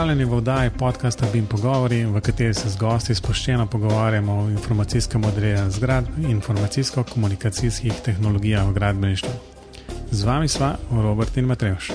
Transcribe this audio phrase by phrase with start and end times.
[0.00, 5.20] Pozdravljeni v oddaji podcasta Bim Pogovori, v kateri se z gosti spoščeno pogovarjamo o informacijskem
[5.20, 9.30] modeliranju zgradb in informacijsko-komunikacijskih tehnologijah v gradbeništvu.
[10.10, 11.90] Z vami sva Robert in Matrejoš.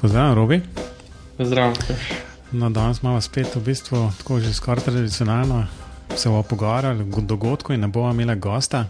[0.00, 0.60] Pozdravljen, Robi.
[1.36, 1.96] Pozdravljen.
[2.52, 5.66] No, danes imamo spet v bistvu tako že skoraj tradicionalno
[6.16, 8.86] se bomo pogovarjali o dogodku in ne bomo imeli gosta.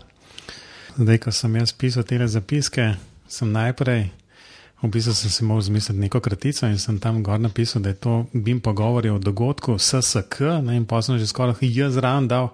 [0.96, 2.94] Zdaj, ko sem jaz pisal te zapiske,
[3.28, 4.08] sem najprej,
[4.82, 7.94] v bistvu sem si mogel zmisliti neko kratico in sem tam gor napisal, da je
[7.94, 12.52] to bim pogovori o dogodku SSK, ne, in pa sem že skoraj jaz zraven dal,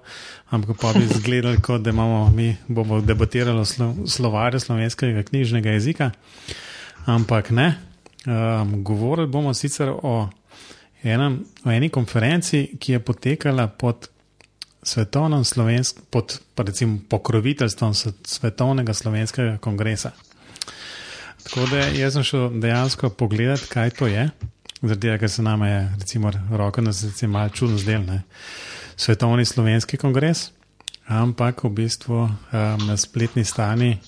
[0.51, 6.11] ampak pa bi izgledali, kot da imamo mi, bomo debatirali slo, slovarju slovenskega knjižnega jezika,
[7.07, 7.75] ampak ne.
[8.27, 10.29] Um, govorili bomo sicer o,
[11.03, 14.11] enem, o eni konferenci, ki je potekala pod
[14.83, 20.13] svetovnim slovenskim, pod recimo, pokroviteljstvom svetovnega slovenskega kongresa.
[21.45, 24.29] Tako da jaz sem šel dejansko pogledat, kaj to je.
[24.83, 28.23] Zaradi tega, ker se nam je, recimo, roko na srce malo čudno zdel, ne.
[28.97, 30.51] Svetovni slovenski kongres,
[31.07, 32.31] ampak v bistvu um,
[32.87, 33.99] na spletni strani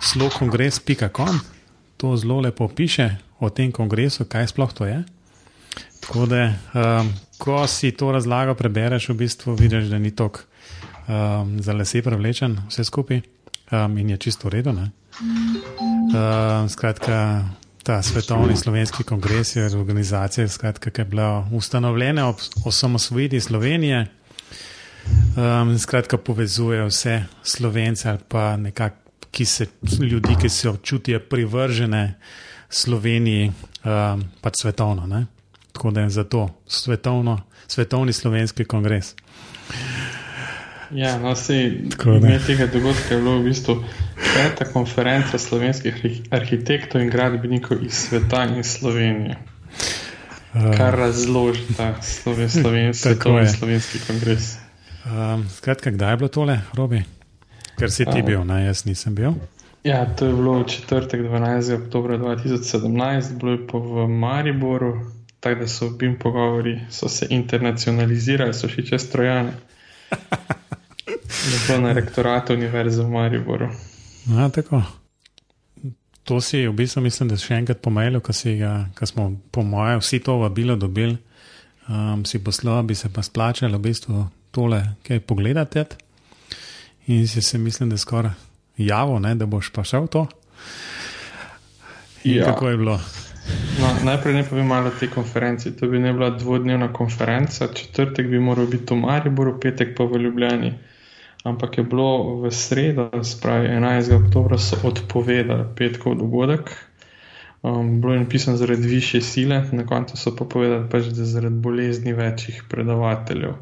[0.00, 1.40] slokongres.com
[1.96, 5.04] to zelo lepo piše o tem kongresu, kaj sploh to je.
[6.00, 10.44] Tako da, um, ko si to razlago prebereš, v bistvu vidiš, da ni tok
[11.08, 14.74] um, za lase prevlečen vse skupaj um, in je čisto v redu.
[16.08, 17.44] Uh, skratka,
[17.82, 24.06] ta svetovni slovenski kongres je organizacija, skratka, ki je bila ustanovljena ob osamosvojitvi Slovenije.
[25.36, 28.94] Um, skratka, povezuje vse slovence ali pa nekak,
[29.30, 29.66] ki se,
[30.00, 32.14] ljudi, ki se občutijo privržene
[32.70, 33.52] Sloveniji,
[33.84, 35.06] um, pač svetovno.
[35.06, 35.26] Ne?
[35.72, 39.14] Tako da je zato svetovno, svetovni slovenski kongres.
[40.90, 41.90] Ja, no, sej,
[42.46, 43.84] tega dogodka je bilo v bistvu
[44.16, 49.36] peta konferenca slovenskih arhitektov in gradbenikov iz sveta in Slovenije.
[50.54, 54.56] Uh, Kar razloži ta sloven, sloven, svetovni slovenski kongres.
[55.04, 57.02] Um, skratka, kdaj je bilo tole, Robi?
[57.78, 59.36] Ker si ti uh, bil, ne, jaz nisem bil.
[59.84, 61.84] Ja, to je bilo četrtek 12.
[61.84, 68.54] oktober 2017, bilo je pa v Mariboru, tako da so bili pogovori, so se internacionalizirali,
[68.54, 69.52] so še čez trojane.
[71.08, 73.68] Lepo na rektoratu Univerze v Mariboru.
[74.28, 74.82] Ja, tako.
[76.24, 78.34] To si v bistvu mislim, da še enkrat pomailo, ko,
[78.98, 81.16] ko smo, po mojem, vsi to vabilo dobili,
[81.88, 85.86] um, si poslal, bi se pa splačalo v bistvu tole, kaj pogledate.
[87.08, 88.36] In si se mislim, da je skoraj
[88.76, 90.26] javo, ne, da boš pa šel to.
[92.24, 92.44] Ja.
[92.44, 93.00] Kako je bilo?
[93.80, 95.72] No, najprej ne povem malo o tej konferenci.
[95.76, 100.20] To bi ne bila dvodnevna konferenca, četrtek bi moral biti v Mariboru, petek pa v
[100.26, 100.72] Ljubljani.
[101.44, 104.26] Ampak je bilo v sredo, spravi 11.
[104.26, 106.74] oktober, so odpovedali petkov dogodek.
[107.62, 111.54] Um, bilo je napisano zaradi više sile, na koncu so pa povedali, pač, da zaradi
[111.54, 113.54] bolezni večjih predavateljev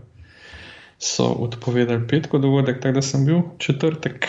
[0.99, 2.81] so odpovedali petkov dogodek.
[2.81, 4.27] Tako da sem bil četrtek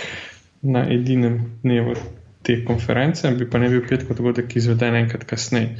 [0.61, 1.95] na edinem dnevu
[2.43, 5.77] te konference, bi pa ne bil petkov dogodek izveden enkrat kasneje.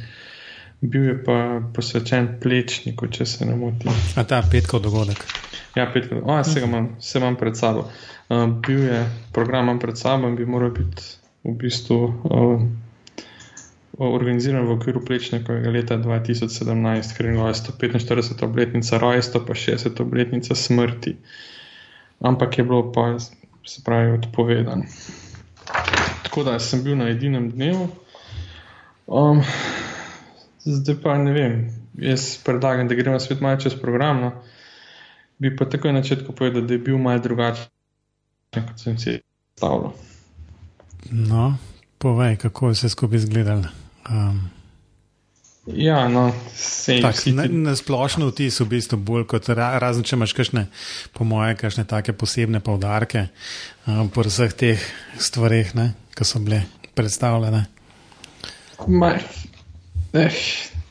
[0.80, 3.92] Bil je pa posvečen plečniku, če se ne motim.
[4.16, 5.47] A ta petkov dogodek.
[5.76, 7.88] Ja, petkov, o, se ga imam, se imam pred sabo.
[8.28, 11.02] Uh, bil je program pred sabo in bi moral biti
[11.44, 12.62] v bistvu uh,
[13.98, 18.44] organiziran v okviru plečnikovega leta 2017, ker je bila 145.
[18.44, 20.00] obletnica rojstva, pa 60.
[20.00, 21.16] obletnica smrti.
[22.20, 23.18] Ampak je bilo pa,
[23.66, 24.84] se pravi, odpovedano.
[26.22, 27.88] Tako da sem bil na edinem dnevu.
[29.06, 29.42] Um,
[30.62, 31.54] zdaj pa ne vem,
[31.98, 34.20] jaz predlagam, da gremo svet malo čez program.
[34.20, 34.32] No.
[35.38, 37.70] Bi pa takoj na začetku povedal, da je bil malo drugačen,
[38.54, 39.18] kot sem si
[39.54, 39.92] predstavljal.
[41.10, 41.56] No,
[41.98, 43.70] povej, kako je vse skupaj izgledalo.
[44.10, 44.50] Um.
[45.68, 50.32] Ja, no, sej, tak, na, na splošno vtis v bistvu bolj kot razen, če imaš
[50.32, 50.64] kakšne,
[51.12, 53.26] po moje, kakšne take posebne povdarke
[53.84, 54.86] um, po vseh teh
[55.20, 55.74] stvarih,
[56.16, 56.62] ki so bile
[56.96, 57.66] predstavljene.
[58.88, 59.12] Ma,
[60.16, 60.40] eh,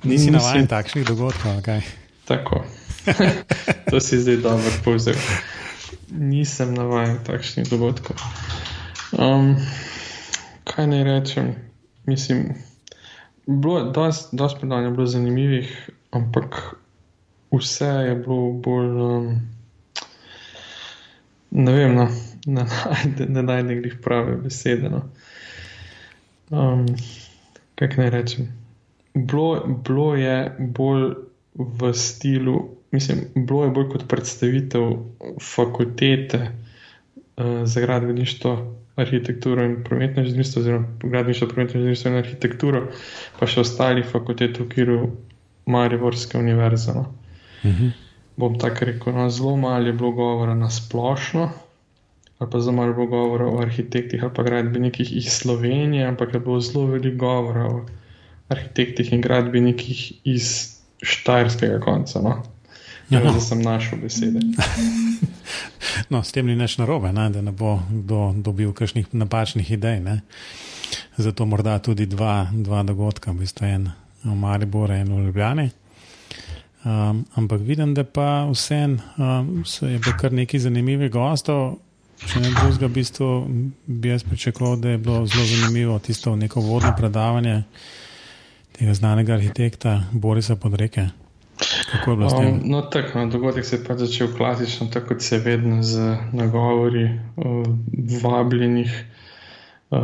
[0.06, 1.82] Nisi navaden takšnih dogodkov, kaj?
[2.30, 2.62] Tako.
[3.92, 5.16] to si zdaj dobro povzel.
[6.12, 8.16] Nisem navaden takšnih dogodkov.
[9.16, 9.56] Um,
[10.64, 11.56] kaj naj rečem?
[12.06, 12.56] Mislim
[13.48, 13.92] bilo
[14.32, 16.76] dosti predavanja, bilo zanimivih, ampak
[17.52, 19.02] vse je bilo bolj.
[19.02, 19.42] Um,
[21.52, 22.08] ne vem, no,
[22.56, 22.66] ne,
[23.28, 24.90] ne najdem jih prave besede.
[24.90, 25.02] No.
[26.50, 26.86] Um,
[27.76, 28.52] kaj naj rečem?
[29.14, 31.14] Bilo, bilo je bolj
[31.56, 34.92] v stilu, mislim, bilo je bolj kot predstavitev
[35.42, 42.82] fakultete uh, za gradbeništvo arhitekturo in prometno inženirstvo, oziroma gradništvo, prometno inženirstvo in arhitekturo,
[43.40, 44.98] pa še ostali fakulteti v okviru
[45.66, 46.94] Mariborske univerze.
[46.94, 47.06] No.
[47.64, 47.84] Uh mhm.
[47.84, 47.92] -huh.
[48.38, 51.50] Bom tako rekel, no, zelo malo je bilo govora na splošno,
[52.40, 56.34] ali pa zelo malo je bilo govora o arhitektih ali pa gradbenikih iz Slovenije, ampak
[56.34, 57.86] je bilo zelo veliko govora o
[58.50, 62.22] arhitektih in gradbenikih iz Štajerskega konca.
[62.22, 62.44] No.
[63.10, 63.32] Ja, no.
[63.32, 64.40] Zdaj sem našel besede.
[66.12, 70.00] no, s tem ni nič narobe, ne, da ne bo kdo dobil kakšnih napačnih idej.
[70.04, 70.22] Ne.
[71.18, 73.90] Zato morda tudi dva, dva dogodka, v bistvu en
[74.24, 75.70] v Mariboru in v Ljubljani.
[76.88, 81.80] Um, ampak vidim, da pa vsem um, je bilo kar nekaj zanimivih gostov.
[82.18, 83.30] Če ne drugega, v bistvu
[83.86, 87.64] bi jaz pričakoval, da je bilo zelo zanimivo tisto neko vodno predavanje
[88.78, 91.08] tega znanega arhitekta Borisa Podreke.
[91.92, 92.48] Kako je bilo s tem?
[92.48, 96.16] Um, no, tako, no, dogodek se je pa začel klasično, tako kot se vedno z
[96.34, 97.06] nagovori
[97.36, 97.66] uh,
[98.24, 99.06] vabljenih
[99.90, 100.00] uh,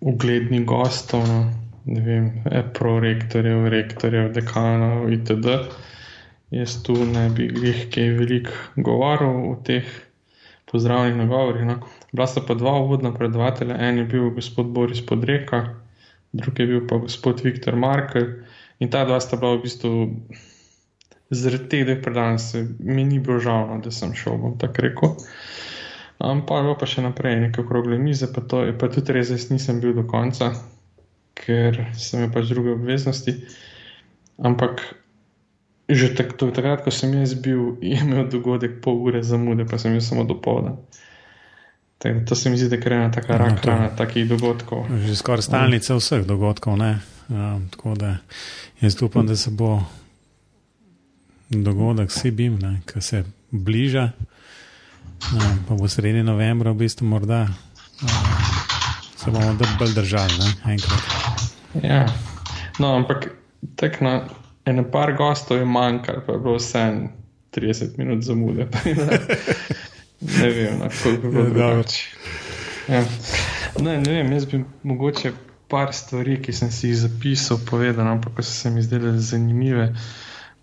[0.00, 1.52] uglednih gostov, no,
[1.84, 5.56] ne vem, e, prorektorjev, rektorjev, dekanov itd.
[6.50, 9.86] Jaz tu ne bi jih kaj veliko govoril o teh
[10.72, 11.66] pozdravljenih nagovorih.
[11.66, 11.78] No.
[12.12, 15.62] Bila sta pa dva uvodna predavatelja, en je bil gospod Boris Podreka,
[16.32, 18.26] drugi je bil pa gospod Viktor Markel.
[18.80, 19.92] In ta dva sta bila v bistvu
[21.30, 22.38] zaradi teh dveh predavanj,
[22.78, 25.16] mi ni bilo žal, no, da sem šel, bom tako rekel.
[26.20, 29.80] Ampak pa, pa še naprej, nekaj okrogle mize, pa, to, pa tudi res, jaz nisem
[29.80, 30.52] bil do konca,
[31.38, 33.38] ker sem imel pač druge obveznosti.
[34.40, 34.82] Ampak
[35.90, 39.78] že tak, to, takrat, ko sem jaz bil, je imel dogodek pol ure zamude, pa
[39.80, 40.76] sem bil samo do povdan.
[42.00, 44.86] To se mi zdi, da je ena taka no, rak rana takih dogodkov.
[44.88, 46.78] Že skoraj stalnica vseh dogodkov.
[46.80, 48.16] Ja, tako da
[48.80, 49.82] jaz upam, da se bo
[51.50, 54.10] dogodek Sibim, ki se bliža,
[55.34, 57.48] ja, pa bo sredi novembra, v bistvu morda ja,
[59.16, 60.72] se bomo bolj držali, ne?
[60.72, 61.00] enkrat.
[61.82, 62.06] Ja,
[62.78, 63.30] no, ampak
[63.76, 64.20] tek na
[64.64, 66.84] ene par gostov je manjkalo, pa je bilo vse
[67.52, 68.68] 30 minut zamude.
[70.40, 72.06] ne vem, na, koliko bi bilo drugače.
[72.88, 73.04] Ja.
[73.80, 75.32] Ne, ne vem, jaz bi mogoče
[75.68, 79.94] par stvari, ki sem si jih zapisal, povedal, ampak so se mi zdele zanimive.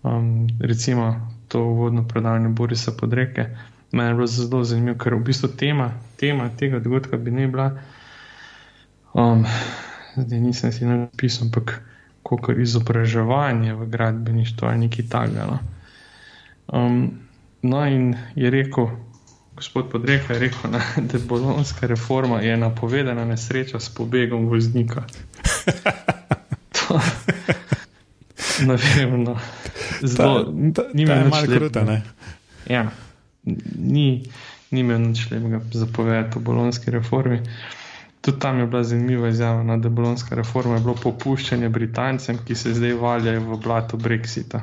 [0.02, 3.46] Um, recimo to uvodno predavanje Borisa Podreke.
[3.92, 7.70] Mene je bilo zelo zanimivo, ker v bistvu tema, tema tega dogodka bi ne bila.
[9.14, 9.46] Um,
[10.16, 11.80] zdaj nisem si napisal, ampak
[12.22, 15.46] kako izobraževanje v gradbeništvu ali nekaj takega.
[15.46, 15.58] No.
[16.68, 17.10] Um,
[17.62, 18.88] no, in je rekel,
[19.56, 25.02] gospod Podreka je rekel, ne, da je bolonska reforma je napovedana nesreča s pobegom voznika.
[26.76, 27.00] to,
[28.68, 29.36] ne vem, no.
[30.02, 32.02] Zelo, ta, ta, ni mi malo kruta, ne?
[32.68, 32.90] Ja,
[33.78, 34.24] ni,
[34.70, 37.40] ni me nič lepega zapovedati o bolonski reformi.
[38.20, 42.38] Tudi tam je bila zanimiva izjava, no, da je bolonska reforma je bilo popuščanje Britancem,
[42.44, 44.60] ki se zdaj valjajo v blato Brexita.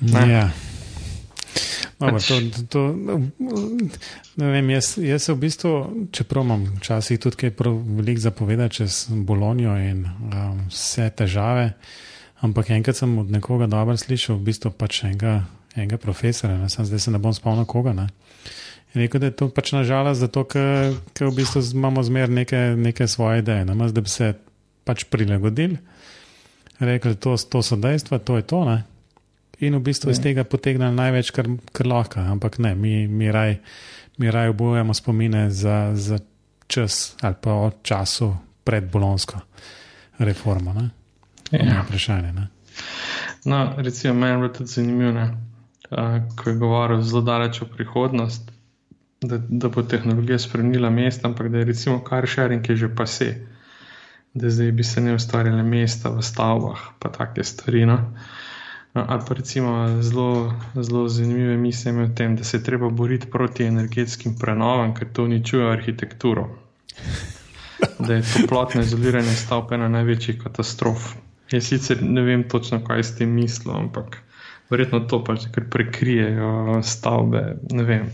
[0.00, 0.48] Ja.
[2.10, 2.82] Pač- to, to,
[4.36, 5.72] ne vem, jaz, jaz v bistvu,
[6.12, 11.72] čeprav imam včasih tudi kaj veliko zapovedati čez Bolonijo in um, vse težave,
[12.44, 15.44] ampak enkrat sem od nekoga dobro slišal, v bistvu pač enega,
[15.76, 17.94] enega profesora, ne, zdaj se ne bom spomnil koga.
[17.96, 18.08] Ne.
[18.94, 23.42] Rekel, da je to pač nažalost zato, ker v bistvu imamo zmer neke, neke svoje
[23.42, 24.34] ideje, namaz, da bi se
[24.84, 25.78] pač prilagodili,
[26.78, 28.64] rekli, to, to so dejstva, to je to.
[28.68, 28.82] Ne?
[29.60, 32.20] In v bistvu iz tega potegnili največ, kar, kar lahko.
[32.20, 33.58] Ampak ne, mi, mi raj,
[34.18, 36.18] mi raj obujemo spomine za, za
[36.66, 38.32] čas ali pa o času
[38.64, 39.40] pred bolonsko
[40.18, 40.72] reformo.
[40.72, 40.90] Ne?
[41.52, 41.84] Ja.
[41.84, 42.32] Vprašanje.
[42.32, 42.48] Ne?
[43.44, 48.54] No, recimo, meni je bilo tudi zanimivo, uh, ko je govoril zelo daleč o prihodnosti
[49.28, 53.34] da, da bo tehnologija spremenila mesta, ampak da je recimo kar sharing je že pase,
[54.34, 57.86] da zdaj bi se ne ustvarjale mesta v stavbah, pa take stvari.
[57.86, 57.98] No?
[58.94, 63.64] Ali pa recimo zelo, zelo zanimive misli o tem, da se je treba boriti proti
[63.64, 66.48] energetskim prenovam, ker to uničuje arhitekturo.
[67.98, 71.14] Da je toplotno izoliranje stavb ena največjih katastrof.
[71.50, 74.20] Jaz sicer ne vem točno, kaj s tem mislim, ampak
[74.70, 77.42] verjetno to pač, ker prekrijejo stavbe.
[77.74, 78.06] Ne vem,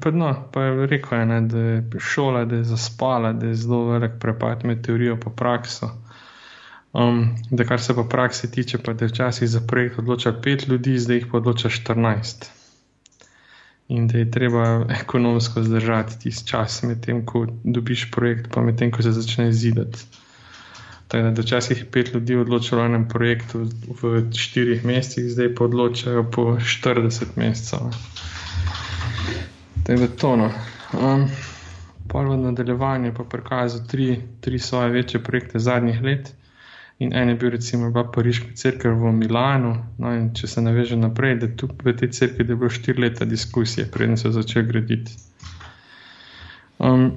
[0.00, 3.84] Pa, no, pa je rekel, ne, da je šola, da je zaspala, da je zelo
[3.84, 5.90] velik prepad med teorijo in prakso.
[6.92, 10.68] Um, da, kar se pa praksi tiče, pa da je včasih za projekt odloča pet
[10.68, 12.48] ljudi, zdaj jih pa odloča 14.
[13.88, 19.02] In da je treba ekonomsko zdržati tisti čas, medtem ko dobiš projekt, pa medtem ko
[19.02, 19.98] se začne zidati.
[21.10, 23.64] Da, včasih je pet ljudi odločilo o enem projektu
[24.02, 27.90] v štirih mesecih, zdaj pa odločajo po 40 mesecev.
[29.86, 30.36] Da to.
[30.36, 30.50] No.
[30.92, 31.26] Um,
[32.08, 36.34] pa v nadaljevanju pa prikazal tri, tri svoje večje projekte zadnjih let.
[37.00, 39.72] In en je bil, recimo, Pariški crkva v Milanu.
[39.98, 43.86] No, če se naveže naprej, da tu v tej crkvi je bilo štiri leta diskusije,
[43.88, 45.16] preden so začeli graditi.
[46.76, 47.12] Um,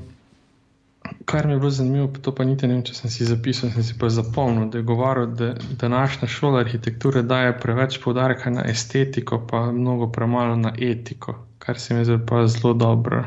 [1.26, 3.84] kar mi je bilo zanimivo, to pa niti ne vem, če sem si zapisal, sem
[3.84, 5.50] si pa zapomnil, da je govoril, da
[5.82, 11.96] današnja šola arhitekture daje preveč poudarka na estetiko, pa mnogo premalo na etiko, kar se
[11.96, 13.26] mi zdi pa zelo dobro,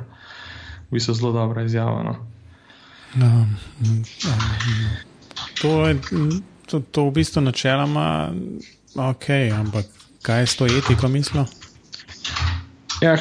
[0.88, 2.02] v bistvu zelo dobra izjava.
[2.02, 2.16] No.
[3.16, 3.46] No,
[3.80, 4.02] um,
[5.66, 5.94] to je
[6.66, 8.32] to, to v bistvu načeloma
[8.94, 9.86] ok, ampak
[10.22, 11.44] kaj je s to etiko mislil?
[13.02, 13.18] Ja,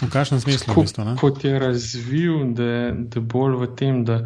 [0.00, 0.72] V kakšnem smislu?
[0.72, 1.14] Ko, v bistvu, ne?
[1.20, 2.64] kot je razvil, da
[2.96, 4.24] je bolj v tem, da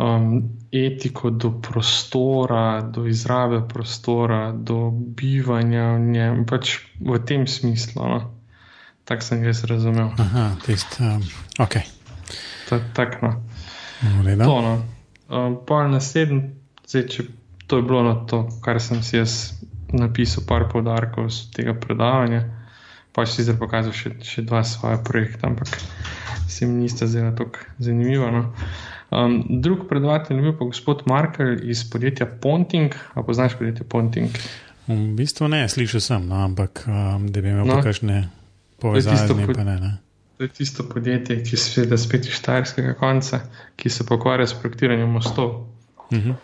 [0.00, 8.00] um, etiko do prostora, do izrabe prostora, do bivanja v njem, pač v tem smislu.
[8.00, 8.20] No?
[9.04, 10.16] Tako sem jaz razumel.
[10.16, 11.20] Aha, tist, um,
[11.60, 11.76] ok.
[12.72, 13.36] Ta, tak, no.
[14.00, 14.74] To, no.
[15.28, 16.55] um, pa naslednji,
[16.86, 17.22] zdaj, če
[17.66, 19.52] to je bilo na to, kar sem si jaz
[19.88, 22.44] napisal, par podarkov z tega predavanja.
[23.12, 25.68] Pa si zdaj pokazal še, še dva svoje projekta, ampak
[26.46, 28.30] se mi nista zdela tako zanimiva.
[28.30, 28.52] No.
[29.08, 32.92] Um, drug predavatelj je bil pa gospod Markel iz podjetja Ponting.
[33.14, 34.30] A poznaš podjetje Ponting?
[34.86, 37.80] V bistvu ne, slišal sem, no, ampak um, da bi imel No.
[37.82, 38.28] kakšne
[38.76, 39.80] povezave, pod- ne.
[39.80, 39.92] ne.
[40.36, 43.40] To je tisto podjetje, ki se seveda spet iz Štajerskega konca,
[43.74, 45.64] ki se pokvarja s projektiranjem mostov.
[46.10, 46.34] Uh -huh.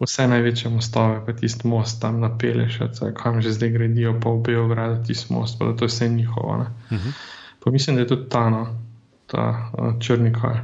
[0.00, 2.78] Vse največje mostove, pa tisti most tam napeleš,
[3.16, 6.56] kam že zdaj gradijo, pa v Beogradu tisti most, pa da to je vse njihovo.
[6.56, 6.66] Ne.
[6.96, 7.12] Uh -huh.
[7.64, 8.66] Pa mislim, da je tudi ta, no,
[9.26, 10.54] ta uh, črni kaj,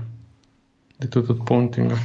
[0.98, 1.98] da je tudi od Pontinga.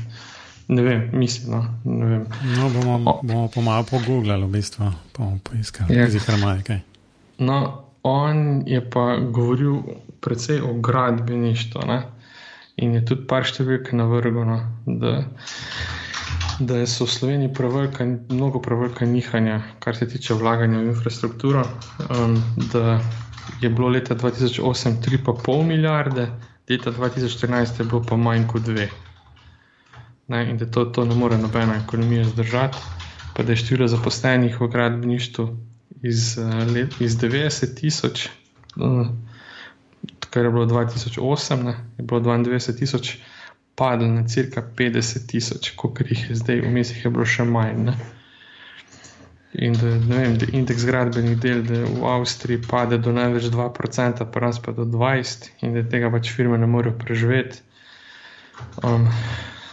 [0.67, 2.25] Ne vem, mislim, no, ne vem.
[2.57, 5.95] No, bomo, bomo pa malo pogooglali, v bistvu, bomo poiskali.
[5.95, 6.01] Ja.
[6.01, 6.09] Ja.
[6.09, 6.79] Zihar malo kaj.
[7.37, 9.81] No, on je pa govoril
[10.21, 12.01] predvsej o gradbeništvu ne?
[12.75, 15.25] in je tudi par številk navrgel, no, da,
[16.65, 21.63] da so v Sloveniji prevelika, mnogo prevelika nihanja, kar se tiče vlaganja v infrastrukturo.
[22.09, 22.37] Um,
[22.73, 22.99] da
[23.61, 26.27] je bilo leta 2008 3,5 milijarde,
[26.69, 28.87] leta 2014 je bilo pa manj kot 2.
[30.27, 32.77] Ne, in da to, to ne more nobena ekonomija zdržati,
[33.33, 35.47] pa da je število zaposlenih v gradbeništvu
[36.01, 39.09] iz, eh, let, iz 90 tisoč, eh,
[40.29, 43.17] kar je bilo 2008, ne, je bilo 22 tisoč,
[43.81, 47.87] padlo na cirka 50 tisoč, koliko jih je zdaj, vmes jih je bilo še manj.
[47.89, 47.95] Ne.
[49.53, 54.61] In da, da indeks gradbenih del da v Avstriji pade do največ 2%, pa nas
[54.63, 57.59] pa do 20%, in da tega pač firme ne morejo preživeti.
[58.85, 59.09] Um,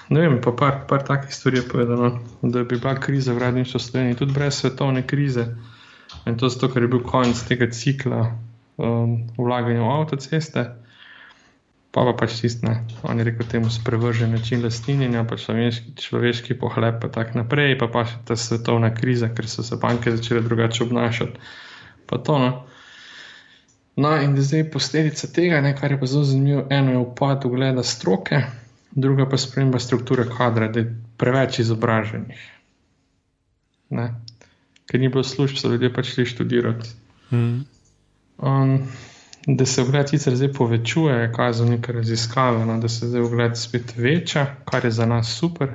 [0.09, 2.11] ne vem, pa par, par takih stvari je povedano,
[2.43, 5.47] da bi bila kriza v gradništvu Slovenije tudi brez svetovne krize.
[6.27, 10.65] In to zato, ker je bil konec tega cikla um, vlaganja v avtoceste,
[11.99, 17.01] pa pa pač tistne, on je rekel temu sprevržen način lastninjenja, pa človeški, človeški pohlep,
[17.03, 20.85] pa tako naprej, pa pa še ta svetovna kriza, ker so se banke začele drugače
[20.87, 21.43] obnašati.
[22.07, 22.53] Pa to, no.
[23.99, 27.49] No, in da zdaj posledica tega, ne, kar je pa zelo zanimivo, eno je upad
[27.51, 28.45] ugleda stroke,
[28.95, 32.45] druga pa sprememba strukture kadra, da je preveč izobraženih.
[33.91, 34.07] Ne.
[34.87, 36.95] Ker ni bilo služb, so ljudje pač šli študirati.
[37.35, 37.67] Mm.
[38.39, 38.87] Um,
[39.49, 43.57] da se ugled sicer zdaj povečuje, je kazal neke raziskave, no, da se zdaj ugled
[43.57, 45.71] spet veča, kar je za nas super.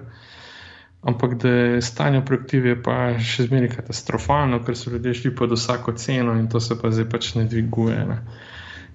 [1.01, 5.32] Ampak da je stanje v projektivi je pa še zmeraj katastrofalno, ker so ljudje šli
[5.36, 8.06] pod vsako ceno in to se pa zdaj pač ne dviguje.
[8.12, 8.20] Ne.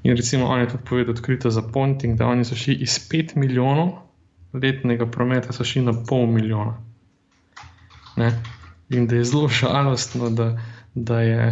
[0.06, 3.34] In recimo on je tudi povedal odkrito za Ponting, da oni so šli iz 5
[3.36, 3.90] milijonov
[4.54, 6.78] letnega prometa, so šli na pol milijona.
[8.16, 8.30] Ne.
[8.94, 10.52] In da je zelo žalostno, da,
[10.94, 11.50] da je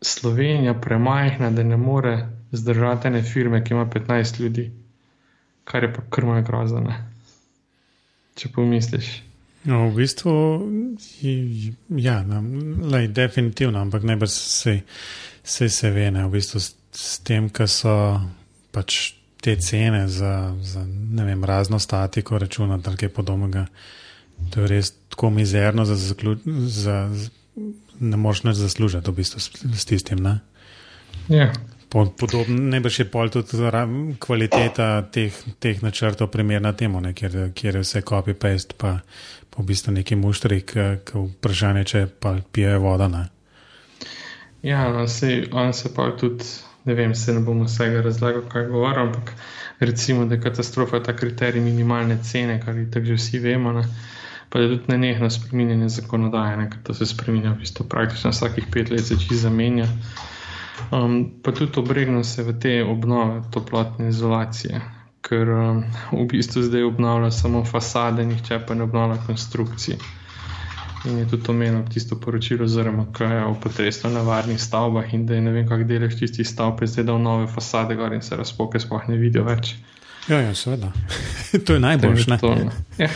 [0.00, 4.70] Slovenija premajhna, da ne more zdržati ene firme, ki ima 15 ljudi,
[5.64, 6.94] kar je pa krmo grozno.
[8.34, 9.22] Če pomisliš.
[9.64, 10.32] No, v bistvu,
[11.98, 12.38] ja, no,
[12.88, 14.80] lej, definitivno, ampak najbrž se,
[15.42, 17.94] se, se ve, ne, v bistvu s, s tem, kar so
[18.72, 20.84] pač te cene za, za
[21.24, 23.66] vem, razno statiko računati ali kaj podobnega.
[24.54, 26.36] To je res tako mizerno, za, zaklu,
[26.70, 27.30] za, z-
[28.00, 30.22] ne moreš več zaslužiti v bistvu s, s tistim.
[30.22, 30.38] Ne?
[31.28, 31.50] Ja.
[31.88, 33.56] Po, podobno, najbrž je pol tudi
[34.20, 38.98] kvaliteta teh, teh načrtov primerna temu, ne, kjer, kjer je vse copy-paste, pa,
[39.48, 43.08] pa v bistvu neki muštri, ki vprašanje, če pa pijejo voda.
[43.08, 43.24] Ne.
[44.62, 46.44] Ja, no, sej, on se pa tudi,
[46.84, 49.32] ne vem, se ne bom vsega razlagal, kaj govorim, ampak
[49.80, 53.72] recimo, da je katastrofa ta kriterij minimalne cene, kar je tako že vsi vemo.
[53.72, 53.88] Ne.
[54.48, 58.68] Pa je tudi nenehno spremenjanje zakonodaje, ne, ker to se spremenja v bistvu praktično vsakih
[58.72, 59.86] pet let, se čisto zamenja.
[60.90, 64.80] Um, pa tudi obregnil se v te obnove toplotne izolacije,
[65.20, 65.82] ker um,
[66.12, 69.98] v bistvu zdaj obnavlja samo fasade, nihče pa ne obnavlja konstrukcije.
[71.04, 75.34] In je tudi omenil tisto poročilo, oziroma kaj je o potresno nevarnih stavbah in da
[75.34, 78.80] je ne vem, kak delež tistih stavb zdaj dal nove fasade gor in se razpoke
[78.80, 79.76] sploh ne vidijo več.
[80.28, 80.92] Ja, ja seveda.
[81.66, 82.38] to je najboljše.
[82.98, 83.08] Ja,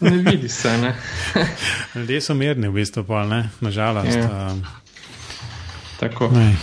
[0.00, 0.76] ne vidi se.
[0.78, 0.94] Ne?
[1.94, 4.16] Ljudje so mirni, v bistvu, pa ne, nažalost.
[4.16, 4.52] Ja.
[4.52, 4.62] Um,
[6.00, 6.28] Tako.
[6.34, 6.56] Ne,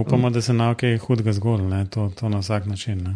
[0.00, 3.02] upamo, da se na kaj hudega zgodi, to, to na vsak način.
[3.04, 3.14] Ne.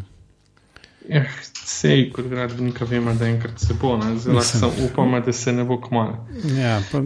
[1.09, 1.25] Ja,
[1.65, 5.81] sej, kot gradbenika, vemo, da enkrat se bo, zelo sem upam, da se ne bo
[5.81, 6.27] kmalo.
[6.59, 7.01] Ja, pa,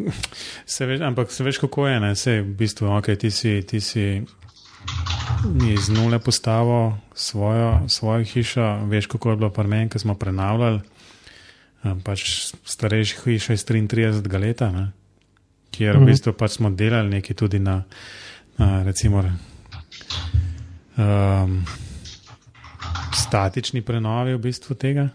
[0.67, 3.81] se veš, ampak se veš, kako je, ne, sej, v bistvu, ok, ti si, ti
[3.81, 4.07] si
[5.71, 10.81] iz nule postavil svojo, svojo hišo, veš, kako je bilo pri meni, ko smo prenavljali,
[12.03, 12.27] pač
[12.65, 14.89] starejši hiša iz 33 leta, ne,
[15.71, 16.11] kjer v mhm.
[16.11, 17.85] bistvu pač smo delali nekaj tudi na
[18.59, 19.23] uh, recimo,
[20.97, 21.65] um,
[23.15, 25.09] statični prenovi v bistvu tega.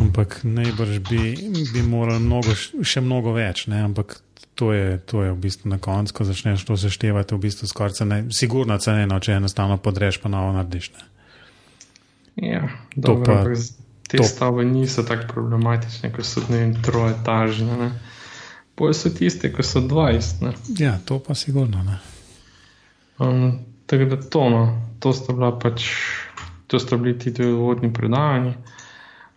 [0.00, 1.34] Ampak najbrž bi,
[1.72, 3.82] bi morali mnogo, še mnogo več, ne?
[3.82, 4.20] ampak
[4.54, 7.96] to je, to je v bistvu na koncu, ko začneš to seštevati, v bistvu skoraj
[7.98, 10.92] cene, sigurno ceneno, če enostavno podreš, pa novo narediš.
[10.94, 11.08] Ne?
[12.46, 12.62] Ja,
[12.94, 13.56] dobro, pa,
[14.08, 14.28] te to...
[14.28, 17.90] stavbe niso tako problematične, kot so ne vem, troetažne.
[18.78, 20.46] Poje so tiste, ki so 20.
[20.46, 20.54] Ne?
[20.78, 21.82] Ja, to pa sigurno.
[21.84, 21.98] Ne?
[23.18, 24.62] Um, tako da to, no,
[25.00, 25.86] to sta bila pač,
[26.66, 28.54] to sta bili ti dve vodni predavanji.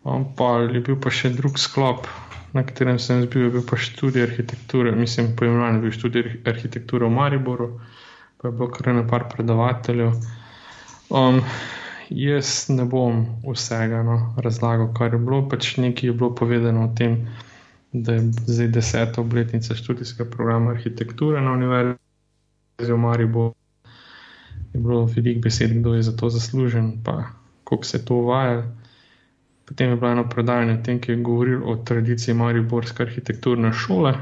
[0.04, 2.06] Um, pa je bil pa še drug sklop,
[2.54, 7.10] na katerem sem bil, je bil pa študij arhitekture, mislim, pojmenovan je bil študij arhitekture
[7.10, 7.72] v Mariboru,
[8.38, 10.14] pa je bilo kar nekaj predavateljev.
[11.10, 11.42] Um,
[12.14, 16.94] jaz ne bom vsega no, razlagal, kar je bilo, pač nekaj je bilo povedano o
[16.94, 17.26] tem,
[17.92, 23.56] da je zdaj deseta obletnica študijskega programa arhitekture na univerzi v Mariboru
[24.76, 27.24] je bilo veliko besed, kdo je za to zaslužen, pa
[27.64, 28.64] kako se to uvaja.
[29.66, 34.14] Potem je bilo eno predavanje o tem, ki je govoril o tradiciji Mariborske arhitekturne šole.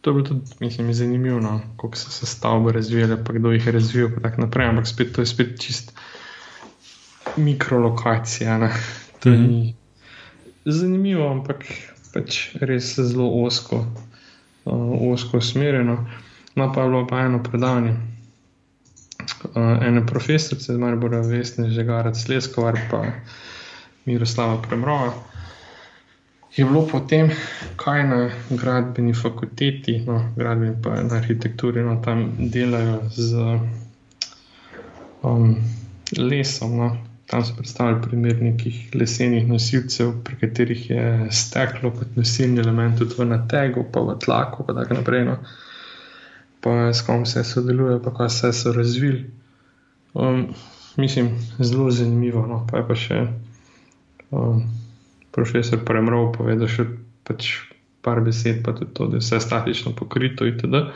[0.00, 3.66] To je bilo tudi, mislim, zanimivo, no, kako so se stavbe razvijale, pa kdo jih
[3.66, 4.68] je razvijal, in tako naprej.
[4.68, 5.92] Ampak spet, to je spet čist
[7.36, 8.58] mikrolokacija.
[8.58, 8.70] Ne.
[9.20, 9.74] To ni mm -hmm.
[10.64, 11.64] zanimivo, ampak
[12.14, 13.86] pač res zelo osko,
[14.64, 16.06] uh, osko usmerjeno.
[16.54, 17.96] No, pa je bilo pa eno predavanje
[19.54, 23.04] uh, ene profesorice, zelo bolj resne, že Garec Leskovar, pa
[24.06, 25.12] Miroslava Premrova.
[26.56, 27.30] Je bilo potem,
[27.76, 33.58] kaj na gradbeni fakulteti, no, gradbeni pa na arhitekturi, no, tam delajo z
[35.22, 35.54] um,
[36.18, 36.76] lesom.
[36.78, 36.96] No.
[37.28, 43.18] Tam so predstavili primer nekih lesenih nosilcev, pri katerih je steklo kot nosilni element tudi
[43.18, 45.26] v nategu, pa v tlaku, pa tako naprej.
[45.28, 45.36] No
[46.60, 49.30] pa s kom se sodeluje, pa kaj se so razvili.
[50.14, 50.54] Um,
[50.96, 52.46] mislim, zelo zanimivo.
[52.46, 52.66] No.
[52.70, 53.20] Pa je pa še
[54.30, 54.62] um,
[55.34, 56.88] profesor Premrov povedal še
[57.28, 57.52] pač
[58.02, 60.88] par besed, pa tudi to, da je vse statično pokrito itd.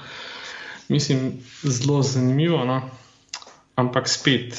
[0.88, 2.82] Mislim, zelo zanimivo, no.
[3.76, 4.58] ampak spet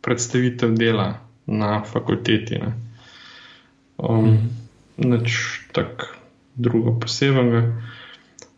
[0.00, 2.58] predstavitev dela na fakulteti.
[2.58, 2.72] Ne.
[4.00, 4.50] Um, mm.
[5.00, 5.36] Nič
[5.72, 6.10] tako
[6.56, 7.62] drugo posebnega.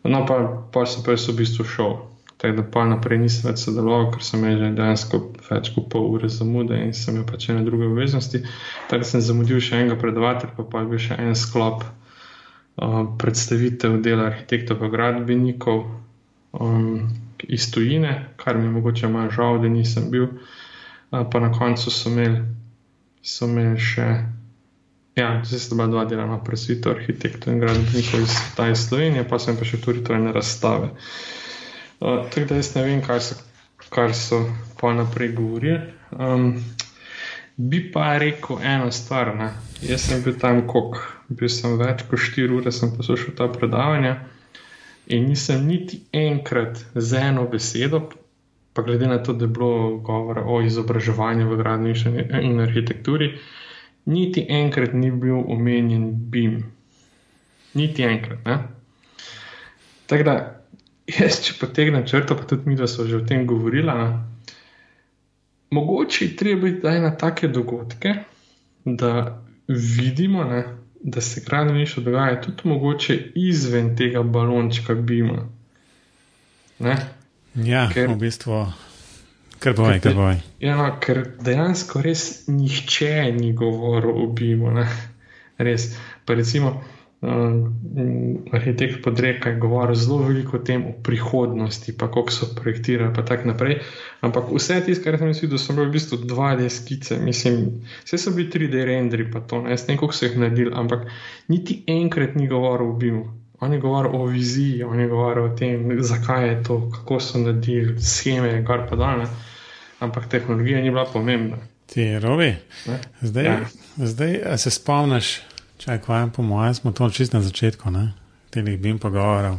[0.03, 1.95] No, pa, pa sem pa jaz v bistvu šel.
[2.37, 6.27] Tako da pa naprej nisem več sodeloval, ker sem imel dejansko več kot pol ure
[6.27, 8.41] zamude in sem imel pač ene druge obveznosti.
[8.89, 12.99] Tako da sem zamudil še enega predavatelja, pa, pa je bil še en sklop uh,
[13.21, 15.85] predstavitev dela arhitektov in gradbenikov
[16.59, 17.07] um,
[17.47, 20.27] iz tujine, kar mi je mogoče malo žal, da nisem bil.
[21.13, 22.43] Uh, pa na koncu so imeli,
[23.23, 24.09] so imeli še.
[25.15, 29.27] Ja, zdaj sta bila dva dela na presvitu arhitektov in gradbenikov iz ta iz Slovenije,
[29.29, 30.89] pa sem pa še tudi trojne razstave.
[32.01, 33.37] Uh, tako da jaz ne vem, kaj so,
[33.93, 34.41] kar so
[34.81, 35.77] pa naprej govorili.
[36.17, 36.57] Um,
[37.57, 39.35] bi pa rekel eno stvar.
[39.37, 39.53] Ne?
[39.85, 40.97] Jaz sem bil tam kok,
[41.29, 44.17] bil sem več kot 4 ure, sem poslušal ta predavanja
[45.13, 48.07] in nisem niti enkrat z eno besedo,
[48.73, 53.35] pa glede na to, da je bilo govora o izobraževanju v gradništvu in arhitekturi
[54.05, 56.63] niti enkrat ni bil omenjen BIM.
[57.73, 58.45] Niti enkrat.
[58.45, 58.57] Ne?
[60.05, 60.35] Tako da,
[61.07, 64.11] jaz, če potegnem črto, pa tudi mi, da so že o tem govorila, ne?
[65.73, 68.13] mogoče je treba biti na take dogodke,
[68.85, 70.63] da vidimo, ne?
[71.03, 75.47] da se gradbeništvo dogaja tudi mogoče izven tega balončka BIM-a.
[77.55, 78.65] Ja, Ker, v bistvu.
[79.63, 80.39] Kar boj, kar boj.
[80.59, 84.73] Ja, no, ker dejansko res nihče ni govoril o BIM-u.
[85.63, 85.85] Res.
[86.27, 86.73] Pa recimo,
[88.51, 93.25] arhitekt podreka je govoril zelo veliko o tem, o prihodnosti, pa kako so projektirali, in
[93.25, 93.77] tako naprej.
[94.21, 98.19] Ampak vse tisto, kar sem jaz videl, so bile v bistvu 2D skice, mislim, vse
[98.19, 101.07] so bili 3D renderi, pa to, ne, vem, kako so jih naredili, ampak
[101.47, 103.23] niti enkrat ni govoril o BIM-u.
[103.63, 107.39] On je govoril o viziji, on je govoril o tem, zakaj je to, kako so
[107.39, 109.31] naredili scheme, kar pa danes.
[110.03, 111.57] Ampak tehnologija ni bila pomembna.
[111.87, 112.55] Ti, Robi,
[113.21, 113.59] zdaj, ja.
[113.97, 115.37] zdaj se spomniš,
[115.83, 117.91] Čaj, kvaj, po mojem, smo to čist na začetku,
[118.49, 119.57] teh bim pogovorov.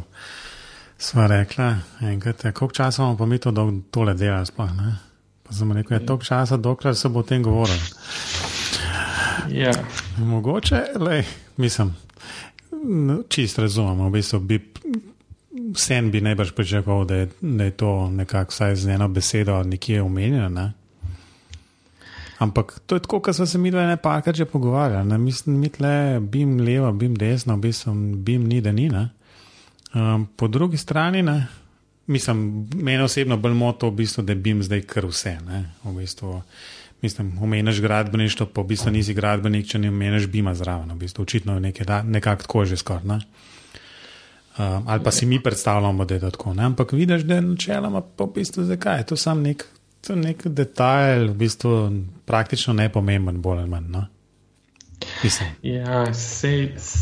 [0.97, 3.51] Sva rekla, enkrat, koliko časa bomo pa mi to
[3.91, 4.95] tole delali, sploh ne.
[5.43, 7.77] Pa sem rekel, je toliko časa, dokler se bo o tem govoril.
[9.49, 9.71] Ja.
[10.17, 11.23] Mogoče, le,
[11.57, 11.93] mislim,
[13.29, 14.59] čist razumemo, v bistvu bi.
[15.55, 20.71] Vsem bi najbrž pričakoval, da, da je to nekako vsaj z eno besedo nekje omenjeno.
[22.39, 25.07] Ampak to je tako, kot smo se mi dve ne parkrat že pogovarjali.
[25.07, 25.17] Ne?
[25.17, 28.89] Mislim, mi tle bim levo, bim desno, v bistvu bim ni, da ni.
[28.91, 31.47] Um, po drugi strani, ne?
[32.07, 35.37] mislim, meni osebno bolj moto, v bistvu, da je bim zdaj kar vse.
[35.83, 36.41] V bistvu,
[37.01, 40.91] mislim, omeniš gradbeništvo, pa v bistvu nisi gradbenik, če ne omeniš bima zraven.
[40.91, 43.03] V bistvu, očitno je nekako tako že skoraj.
[43.03, 43.19] Ne?
[44.55, 46.53] Um, ali pa si mi predstavljamo, da je to tako.
[46.53, 46.63] Ne?
[46.63, 49.03] Ampak vidiš, da je načeloma pa v bistvu zakaj.
[49.05, 49.65] To je samo nek
[50.05, 51.71] To nek detajl, v bistvu
[52.29, 53.87] praktično nepomemben, bolj ali manj.
[53.89, 54.03] No?
[55.65, 56.51] Ja, vse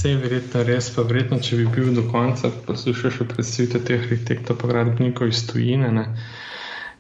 [0.08, 4.58] je verjetno res, pa verjetno, če bi bil do konca poslušal še predstavitev teh arhitektov,
[4.62, 5.92] pa gradbenikov iz tujine.
[5.92, 6.06] Ne?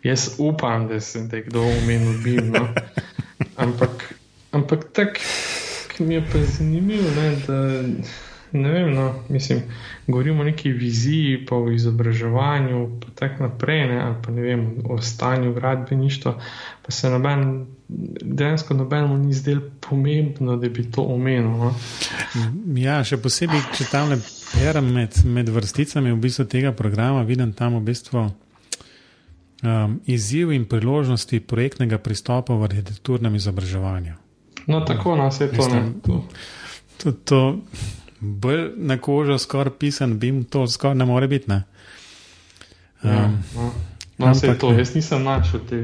[0.04, 2.52] Jaz upam, da se je kdo umenil bil.
[2.52, 2.68] No?
[3.63, 4.04] Ampak,
[4.52, 7.58] ampak tako mi je pa zanimivo, ne, da
[8.54, 9.62] ne vem, no, mislim,
[10.08, 14.68] govorimo o neki viziji, pa o izobraževanju, pa tako naprej, ne, ali pa ne vem,
[14.89, 16.34] o stanju gradbeništva,
[16.86, 17.66] pa se noben,
[18.22, 21.50] dejansko nobenemu ni zdel pomembno, da bi to omenil.
[21.50, 21.74] No.
[22.76, 24.20] Ja, še posebej, če tam le
[24.54, 28.30] berem med, med vrsticami v bistvu tega programa, vidim tam v bistvu.
[29.63, 34.18] Um, izziv in priložnosti projektnega pristopa v arhitekturnem izobraževanju.
[34.68, 35.58] No, tako nas no, je to.
[35.58, 36.18] Mislim, to,
[36.98, 37.39] to, to
[38.24, 41.50] bolj na kožo, skoraj pisan, bi jim to skoraj ne more biti.
[41.50, 41.64] Ne?
[43.04, 43.72] Um, ja, no,
[44.18, 45.84] no ampak, to, jaz nisem našel te.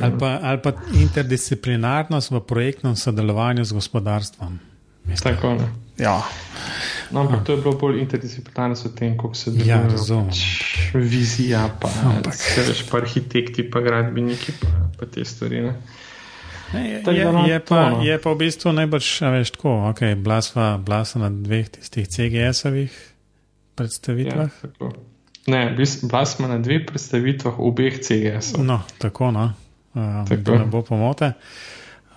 [0.00, 4.58] Ali pa, ali pa interdisciplinarnost v projektnem sodelovanju z gospodarstvom.
[5.04, 5.34] Mislim.
[5.34, 5.68] Tako ne.
[5.98, 6.22] Ja.
[7.10, 9.66] No, ampak to je bilo bolj interdisciplinarno s tem, kako se dela.
[9.66, 10.30] Ja, razumem.
[10.94, 14.68] Vizija, pa, ampak, veš, pa arhitekti, pa gradbeniki, pa,
[14.98, 15.60] pa te stvari.
[15.66, 15.74] Ne.
[16.74, 19.02] Je, je, je, pa, je pa v bistvu najbolj,
[19.34, 22.94] veš, tako, ok, blasva, blasva na dveh tistih CGS-ovih
[23.74, 24.50] predstavitvah.
[24.78, 24.90] Ja,
[25.50, 25.62] ne,
[26.02, 28.62] blasva na dveh predstavitvah obeh CGS-ov.
[28.66, 29.50] No, tako, no,
[29.94, 30.42] um, tako.
[30.46, 31.32] da ne bo pomote.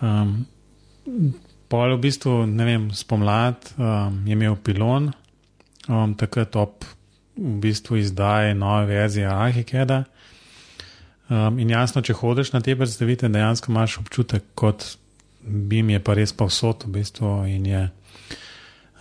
[0.02, 0.46] Um,
[1.68, 5.10] pol v bistvu, ne vem, spomlad um, je imel pilon,
[5.90, 6.86] um, takrat ob
[7.34, 10.04] v bistvu izdaje nove verzije Arhikeda.
[11.30, 14.84] Um, in jasno, če hodiš na te predstavitve, dejansko imaš občutek, kot
[15.44, 17.84] bi jim je pa res pa vsot v bistvu in je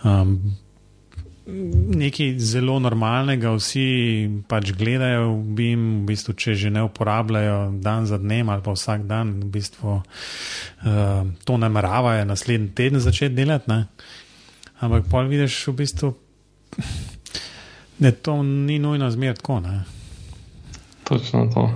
[0.07, 0.37] um,
[1.45, 3.85] nekaj zelo normalnega, vsi
[4.47, 8.75] pač gledajo, bi jim v bistvu, če že ne uporabljajo dan za dnem ali pa
[8.75, 10.03] vsak dan, v bistvu uh,
[11.43, 13.67] to nameravajo naslednji teden začeti delati.
[13.71, 13.85] Ne?
[14.79, 16.13] Ampak pol vidiš v bistvu,
[17.99, 19.59] da to ni nujno zmer tako.
[19.59, 19.83] Ne?
[21.03, 21.67] Točno to.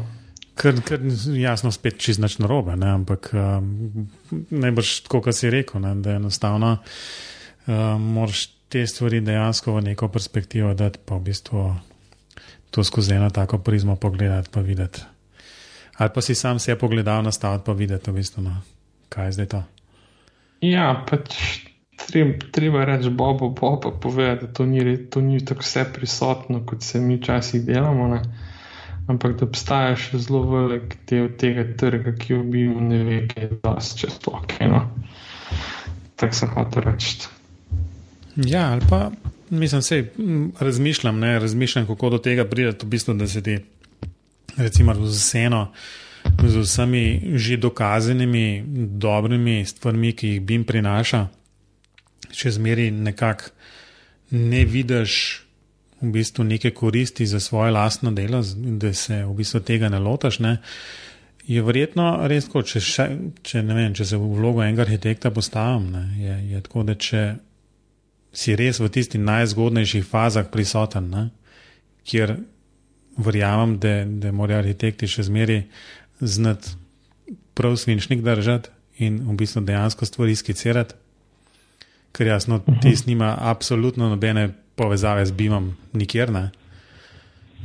[0.58, 2.90] Ker je jasno, spet čist nač narobe, ne?
[2.98, 4.08] ampak um,
[4.50, 5.94] najbrž tako, kot si rekel, ne?
[6.02, 6.78] da enostavno,
[7.68, 11.68] um, moraš te stvari dejansko v neko perspektivo dati, pa v bistvu
[12.74, 15.06] to skozi eno tako prizmo pogledati, pa videti.
[15.98, 18.58] Ali pa si sam se pogledal na stav, pa videti, v bistvu, no,
[19.10, 19.64] kaj je zdaj to.
[20.62, 21.38] Ja, pač
[22.08, 26.82] treba, treba reči Bobo, Bobo, povedati, da to ni, to ni tako vse prisotno, kot
[26.82, 28.08] se mi včasih delamo.
[28.08, 28.22] Ne?
[29.08, 33.44] Ampak da obstaja še zelo velik del tega trga, ki v bistvu ne ve, kaj
[33.48, 34.70] je das, če sploh kaj.
[34.72, 34.84] No.
[36.18, 37.16] Tako sem hotel reči.
[38.38, 39.08] Ja, ali pa
[39.50, 40.04] mislim, se
[40.60, 43.58] razmišljam, ne, razmišljam, kako do tega pride, v bistvu, da se ti,
[44.58, 45.68] recimo, z vseeno.
[46.44, 48.64] Z vsemi že dokazanimi
[49.00, 51.22] dobrimi stvarmi, ki jih BIM prinaša,
[52.36, 53.54] še zmeraj nekako
[54.36, 55.47] ne vidiš
[56.02, 60.40] v bistvu neke koristi za svoje lastno delo, da se v bistvu tega ne lotaš.
[60.40, 60.58] Ne?
[61.48, 63.08] Je verjetno res tako, če, še,
[63.42, 67.24] če, vem, če se v vlogo enega arhitekta postavim, ne, je, je tako, da če
[68.36, 71.30] si res v tistih najzgodnejših fazah prisoten, ne,
[72.08, 72.36] kjer
[73.18, 75.64] verjamem, da, da morajo arhitekti še zmeraj
[76.20, 76.76] znati
[77.58, 78.70] prav svinčnik držati
[79.08, 80.94] in v bistvu dejansko stvari skicirati,
[82.14, 86.50] ker jasno, tis nima absolutno nobene povezave z BIM-om, nikjer ne.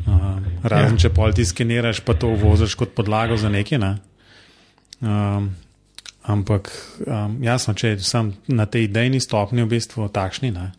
[0.06, 1.02] Uh, razen ja.
[1.04, 3.78] če pol ti skeniraš, pa to uvoziš kot podlago za nekaj.
[3.78, 3.92] Ne?
[5.04, 5.50] Um,
[6.32, 6.72] ampak
[7.04, 10.72] um, jasno, če sem na tej idejni stopni, v bistvu takšni, ne?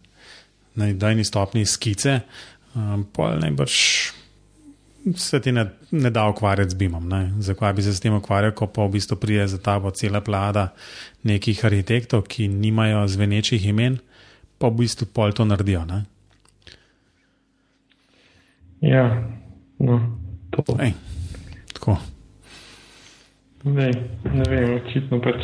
[0.79, 2.23] na idejni stopni skice,
[2.73, 3.77] um, pol najbrž
[5.19, 7.09] se ti ne, ne da ukvarjati z BIM-om.
[7.39, 10.73] Zakaj bi se s tem ukvarjal, ko pa v bistvu prije za ta cela plada
[11.23, 13.99] nekih arhitektov, ki nimajo zvenečih imen,
[14.57, 15.83] pa v bistvu pol to naredijo.
[15.85, 16.05] Ne?
[18.83, 19.23] Ja,
[19.79, 19.99] no,
[20.51, 20.91] to je.
[21.73, 21.97] Tako.
[23.63, 23.91] Ne,
[24.33, 25.39] ne vem, očitno pač.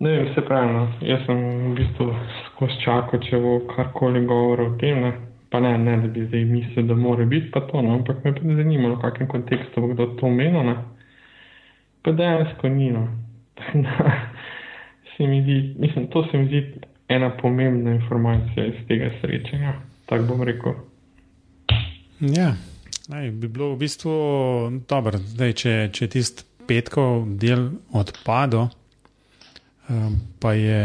[0.00, 0.72] Ne vem, se pravi.
[0.72, 0.82] No.
[1.00, 2.10] Jaz sem v bistvu
[2.50, 5.00] skozi čakal, če bo karkoli govora o tem.
[5.00, 5.12] Ne.
[5.48, 7.94] Pa ne, ne, da bi zdaj mislil, da mora biti pa to, no.
[7.94, 10.74] ampak me je zanimalo, v kakšnem kontekstu bo kdo to omenil.
[12.04, 12.90] Pa dejansko ni.
[12.92, 13.06] No.
[15.16, 16.62] se mi zdi, mislim, to se mi zdi
[17.08, 19.72] ena pomembna informacija iz tega srečanja.
[20.06, 20.76] Tako bom rekel.
[22.20, 22.54] Ja,
[23.06, 24.12] Aj, bi bilo v bistvu
[24.88, 28.64] dobro, Zdaj, če, če tisti petkov del odpadlo,
[29.86, 30.80] um, pa je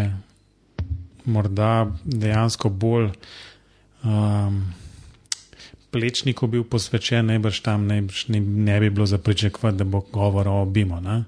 [1.26, 3.10] morda dejansko bolj
[4.06, 4.62] um,
[5.89, 10.48] plečniku bil posvečen, najbrž tam najbrž ne, ne bi bilo za pričakovati, da bo govor
[10.48, 11.02] o obimo.
[11.02, 11.24] Ne?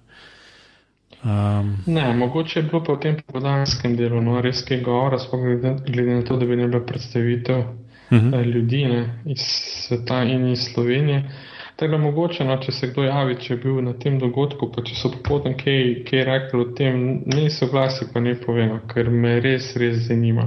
[1.23, 5.73] Um, ne, mogoče je bilo pa v tem podanskem delu, no, res kaj govora, glede,
[5.89, 7.82] glede na to, da bi ne bilo predstavitev eh,
[8.21, 8.45] -huh.
[8.45, 9.41] ljudi ne, iz
[9.87, 11.29] sveta in iz Slovenije.
[11.75, 14.83] Tako da mogoče, no, če se kdo javi, če je bil na tem dogodku, pa
[14.85, 19.09] če so potem kaj, kaj rekli o tem, ne so glasi, pa ne povem, ker
[19.09, 20.45] me res, res zanima.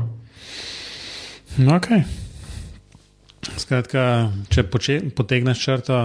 [1.58, 1.88] Ok.
[3.56, 5.98] Skratka, če poče, potegneš črto,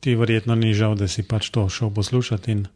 [0.00, 2.66] ti verjetno ni žal, da si pač to šel poslušati in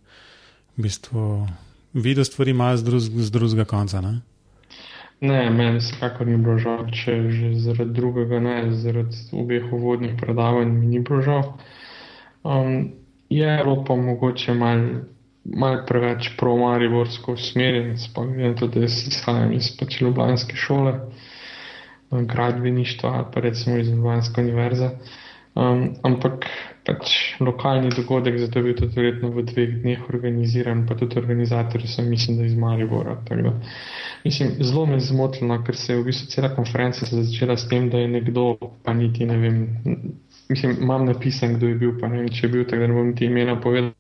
[0.77, 1.47] v bistvu
[1.93, 4.01] videl stvari malo z, drug, z drugega konca.
[4.01, 4.21] Ne?
[5.23, 10.17] Ne, meni se kakor ni bilo žal, če že zaradi drugega, ne zaradi obeh uvodnih
[10.19, 11.45] predavanj, mi ni bilo žal.
[12.43, 12.91] Um,
[13.31, 15.03] je bilo pa mogoče malo
[15.45, 20.93] mal preveč pro-mariborsko usmerjen, spomnim na to, da jaz izhajam iz pač Ljubljanske šole,
[22.11, 24.91] gradbeništva ali pa recimo iz Ljubljanske univerze.
[25.53, 26.47] Um, ampak
[26.83, 31.91] pač lokalni dogodek, zato je bil tudi verjetno v dveh dneh organiziran, pa tudi organizatorji
[31.93, 33.19] so, mislim, da iz Maribora.
[34.25, 37.91] Mislim, zelo me je zmotilo, ker se je v bistvu cela konferenca začela s tem,
[37.91, 39.59] da je nekdo, pa niti ne vem,
[40.49, 42.99] mislim, imam napisan, kdo je bil, pa ne vem, če je bil, tako da ne
[42.99, 43.93] bom ti imena povedal,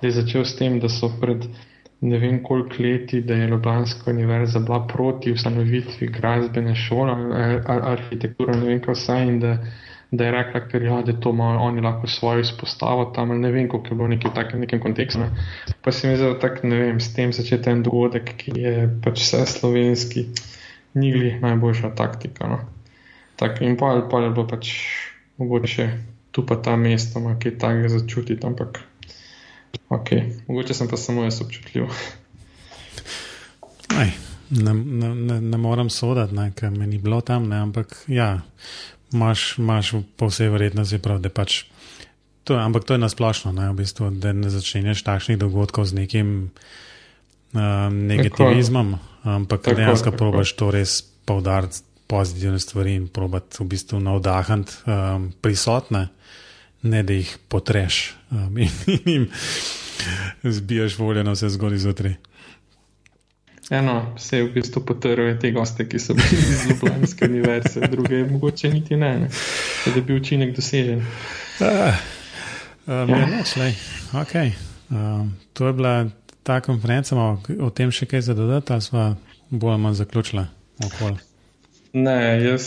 [0.00, 1.50] da je začel s tem, da so pred
[2.00, 7.12] ne vem koliko leti, da je Ljubljanska univerza bila proti ustanovitvi gradbene šole,
[7.66, 9.58] arhitektura, ne vem kaj vse in da
[10.10, 13.68] da je rekla, ker ja, da to imajo oni lahko svojo izpostavo tam, ne vem,
[13.68, 15.28] koliko je bilo nekaj takega, nekem kontekstu.
[15.82, 18.74] Pa se mi zdi, da tak, ne vem, s tem začeti en dogodek, ki je
[19.04, 20.26] pač vse slovenski,
[20.94, 22.48] ni gli najboljša taktika.
[22.50, 22.58] No.
[23.36, 24.72] Tak, in pa, pa je bilo pač
[25.38, 25.90] mogoče
[26.30, 28.82] tu pa ta mesto, ki je takega začutiti, ampak
[29.88, 30.10] ok,
[30.48, 31.86] mogoče sem pa samo jaz občutljiv.
[33.98, 34.10] Aj.
[34.50, 38.40] Ne, ne, ne, ne moram soditi, ker me ni bilo tam, ne, ampak ja,
[39.12, 41.64] imaš, imaš po vsej verjetnosti prav, da pač.
[42.44, 46.28] To, ampak to je nasplošno, ne, v bistvu, da ne začneš takšnih dogodkov z nekim
[46.48, 48.96] uh, negativizmom,
[49.28, 50.18] ampak tako, dejansko tako.
[50.18, 56.08] probaš to res povdariti pozitivne stvari in probati v bistvu navdahati um, prisotne,
[56.82, 59.28] ne da jih potreš um, in, in jim
[60.42, 62.16] zbijaš voljo na vse zgodi zjutraj.
[63.70, 68.24] Eno, vse je v bistvu potrjuje te goste, ki so bili iz Ljubljana univerze, druge
[68.24, 69.28] mogoče niti ne, ne.
[69.94, 70.98] da bi učinek dosežen.
[70.98, 71.66] Uh,
[72.86, 73.26] um, ja.
[73.26, 73.54] neč,
[74.12, 74.50] okay.
[74.90, 76.06] um, to je bila
[76.42, 77.16] ta konferenca,
[77.60, 79.16] o tem še kaj za dodati, ali smo
[79.50, 80.44] bolj ali manj zaključili
[80.86, 81.14] okol?
[81.92, 82.66] Ne, jaz,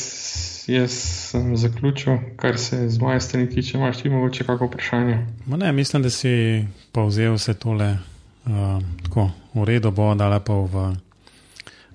[0.68, 0.92] jaz
[1.32, 3.80] sem zaključil, kar se z moje strani tiče.
[4.02, 5.20] Ti mogoče kako vprašanje?
[5.46, 7.98] Ma ne, mislim, da si povzel vse tole.
[8.46, 10.90] Uh, tako, v redu bo, da lepo v,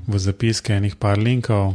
[0.09, 1.75] v zapiske enih par linkov.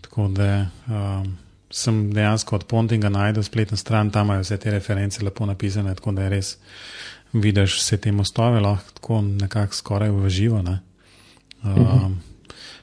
[0.00, 1.36] Tako da um,
[1.70, 6.12] sem dejansko od Pontinga najdel spletno stran, tam imajo vse te reference lepo napisane, tako
[6.12, 6.56] da je res
[7.32, 10.58] vidiš vse te mostove, lahko tako nekako skoraj v živo.
[10.58, 12.14] Um, uh -huh.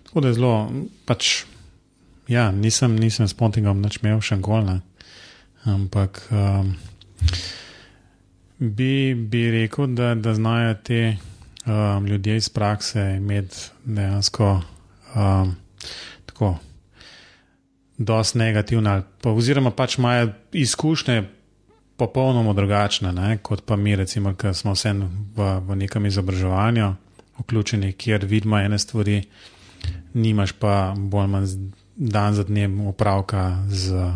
[0.03, 0.71] Tako da je zelo,
[1.05, 1.43] pač,
[2.27, 4.81] ja, nisem, nisem s Pontingom nič imel še golne,
[5.65, 6.27] ampak.
[6.31, 6.75] Um,
[8.59, 11.17] bi, bi rekel, da, da znajo te
[11.65, 14.61] um, ljudje iz prakse imeti dejansko
[15.15, 15.55] um,
[16.25, 16.57] tako.
[17.97, 21.23] Dosti negativna, pa, oziroma pač imajo izkušnje
[21.97, 26.93] popolnoma drugačne, ne, kot pa mi, recimo, ki smo vse v, v nekem izobraževanju
[27.39, 29.23] vključeni, kjer vidimo ene stvari,
[30.13, 31.47] nimaš pa bolj manj
[31.95, 34.11] dan za dnem upravka z,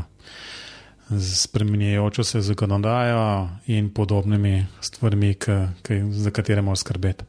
[1.12, 7.24] z spremenjajočo se zakonodajo in podobnimi stvarmi, k, k, za katere moraš skrbeti.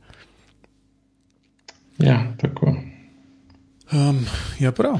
[1.99, 2.77] Ja, tako.
[3.93, 4.27] Um,
[4.59, 4.99] ja, prav.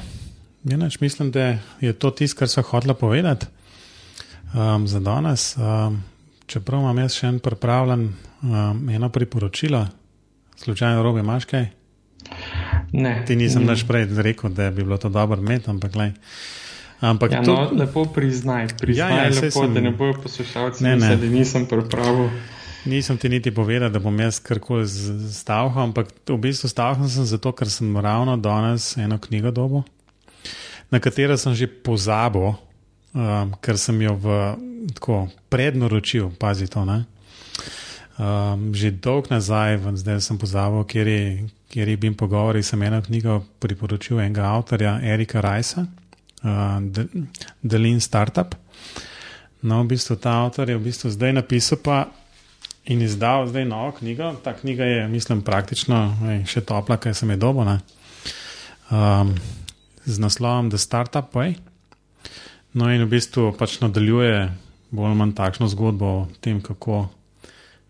[0.65, 3.47] Jenač, mislim, da je to tisto, kar so hotela povedati
[4.55, 5.57] um, za danes.
[5.57, 6.03] Um,
[6.47, 8.09] čeprav imam jaz še en pripravljen,
[8.43, 9.87] um, eno priporočilo,
[10.57, 11.67] slučajno robe imaš kaj?
[12.93, 13.15] Ne.
[13.27, 16.13] Ti nisem več prej rekel, da bi bilo to dobro imeti, ampak le.
[17.03, 17.75] Ampak ja, no, to...
[17.75, 19.75] lepo priznaj, priznaj ja, ja, lepo, sem...
[19.75, 21.17] da ne bojo poslušalci, ne, ne.
[21.19, 22.29] da nisem pripravil.
[22.87, 24.87] Nisem ti niti povedal, da bom jaz karkoli
[25.31, 29.83] stavil, ampak v bistvu stavil sem zato, ker sem ravno danes eno knjigo dobil,
[30.95, 32.55] na katero sem že pozabil,
[33.15, 34.37] um, ker sem jo v,
[34.95, 36.85] tako prednoročil, pazi to.
[36.87, 37.03] Ne?
[38.15, 41.25] Um, že dolg nazaj, zdaj sem pozabil, kjer je,
[41.67, 45.87] kjer je bil pogovor, sem eno knjigo priporočil enega avtorja, Erika Rajsa,
[46.45, 47.09] uh, The,
[47.63, 48.55] The Lean Startup.
[49.63, 52.11] No, v bistvu ta avtor je v bistvu zdaj napisal pa
[52.85, 54.35] in izdal zdaj novo knjigo.
[54.43, 57.63] Ta knjiga je, mislim, praktično ej, še topla, kaj sem je dobo.
[57.63, 59.37] Um,
[60.05, 61.55] z naslovom The Startup Way.
[62.75, 64.51] No, in v bistvu pač nadaljuje
[64.93, 67.07] bolj ali manj takšno zgodbo o tem, kako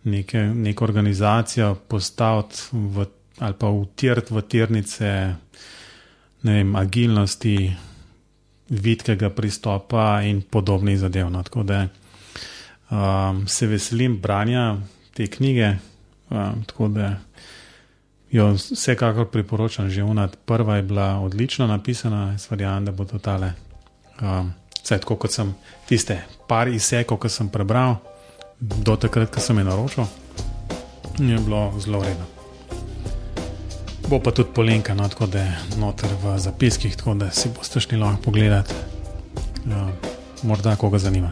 [0.05, 3.07] neke, neko organizacijo postaviti v,
[3.39, 5.09] ali pa utirati v tirnice
[6.43, 7.73] vem, agilnosti,
[8.73, 11.31] vidkega pristopa in podobnih zadev.
[11.31, 11.43] No.
[11.43, 11.87] Tako da
[12.91, 14.77] um, se veselim branja
[15.15, 15.77] te knjige,
[16.31, 17.17] um, tako da
[18.31, 19.91] jo vsekakor priporočam.
[19.91, 23.53] Že unat prva je bila odlično napisana, jaz verjamem, da bo to tale.
[24.21, 25.55] Um, Vse tako, kot sem
[25.87, 26.17] tiste
[26.49, 28.01] par izsekov, ki sem prebral,
[28.59, 30.11] do takrat, ko sem jih naročil,
[31.23, 32.42] je bilo zelo vredno.
[34.13, 37.81] Bo pa tudi polenka, no, tako da je noter v zapiskih, tako da si boste
[37.81, 38.75] šli lahko pogledati,
[39.65, 39.89] uh,
[40.43, 41.31] morda koga zanima.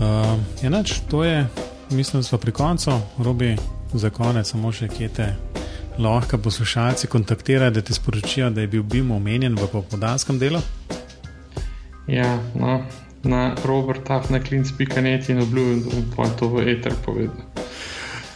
[0.00, 1.46] Uh, enač, to je,
[1.90, 3.56] mislim, da smo pri koncu, robi
[3.92, 5.28] za konec, samo še kje te
[5.98, 10.64] lahko poslušalci kontaktirajo, da ti sporočijo, da je bil Bim omenjen v popodanskem delu.
[12.08, 12.80] Ja, no,
[13.22, 17.51] na Robert Tuff na klinc.net in obljubim, da bom to v eter povedal.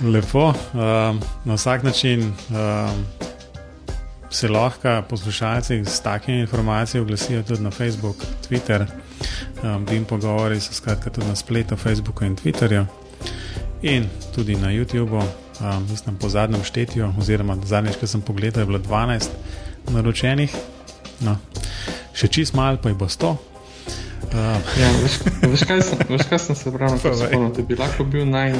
[0.00, 3.04] Lepo, um, na vsak način um,
[4.30, 8.16] se lahko poslušalci s takimi informacijami oglasijo tudi na Facebook,
[8.48, 8.84] Twitter,
[9.62, 12.84] um, Bim pogovori so skratka tudi na spletu, Facebooku in Twitterju
[13.82, 15.22] in tudi na YouTubu.
[15.60, 19.28] Um, mislim, po zadnjem štetju, oziroma zadnjič, ki sem pogledal, je bilo 12
[19.88, 20.52] naročenih,
[21.20, 21.38] no,
[22.12, 23.30] še čist malo, pa jih bo 100.
[23.32, 23.38] Uh.
[24.76, 27.48] Ja, veš, veš, kaj sem, veš, kaj sem se pravno spomnil?
[27.56, 28.52] Da bi lahko bil naj,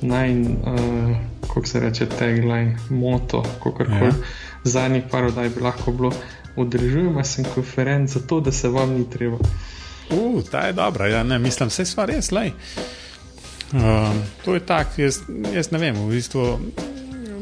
[0.00, 3.88] naj uh, kako se reče, tagline, moto, kako koli.
[3.90, 4.12] Ja.
[4.64, 6.12] Zadnjih par oddaj bi lahko bilo,
[6.56, 9.36] udeležujemo se konferenc zato, da se vam ni treba.
[10.10, 12.52] Uh, ta je dobra, ja, ne, mislim, vse stvar je slej.
[13.72, 13.80] Uh,
[14.44, 15.20] to je tako, jaz,
[15.54, 16.58] jaz ne vem, v bistvu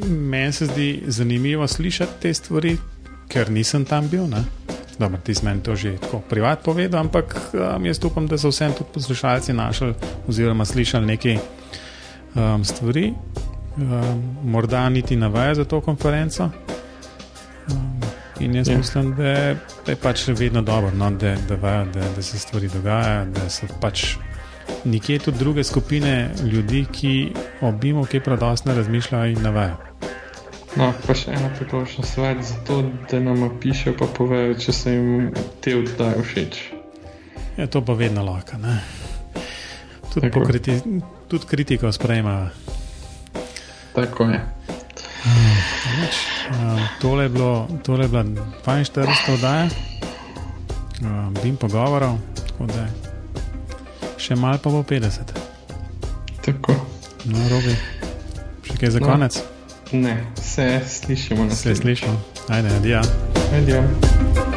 [0.08, 2.76] meni se zdi zanimivo slišati te stvari,
[3.28, 4.26] ker nisem tam bil.
[4.28, 4.44] Ne?
[4.98, 8.48] Dobro, ti si meni to že tako privat povedal, ampak um, jaz upam, da so
[8.48, 9.94] vsem tudi poslušalci našli
[10.28, 11.38] oziroma slišali nekaj
[12.34, 13.12] um, stvari,
[13.76, 16.50] um, morda niti navaja za to konferenco.
[17.70, 18.00] Um,
[18.40, 18.78] in jaz ja.
[18.78, 19.54] mislim, da,
[19.86, 23.48] da je pač vedno dobro, no, da, da, da, da, da se stvari dogajajo, da
[23.50, 24.16] so pač
[24.84, 29.76] nekje tudi druge skupine ljudi, ki obimo, ki predostno razmišljajo in navajajo.
[30.74, 34.94] No, pa še ena priložnost več za to, da nam pišejo, pa povejo, če se
[34.96, 35.28] jim
[35.62, 36.58] te oddaje všeč.
[37.54, 38.58] Je ja, to pa vedno lahko.
[40.14, 40.80] Tudi, kriti,
[41.28, 42.50] tudi kritiko sprejema.
[43.94, 44.40] Tako je.
[46.00, 46.14] Neč,
[46.50, 48.24] um, tole, je bilo, tole je bila
[48.66, 49.34] 42.
[49.34, 49.68] oddaja,
[51.00, 52.86] um, bim pogovorov, tako da
[54.18, 55.34] še malo pa bo 50.
[56.44, 56.76] Tako.
[57.24, 57.76] No, robi.
[58.64, 59.08] Še kaj za no.
[59.08, 59.40] konec?
[59.92, 61.76] Ne, se slišimo na svetu.
[61.76, 62.18] Se slišimo.
[62.48, 63.00] Ajde, adijo.
[63.56, 64.53] Adijo.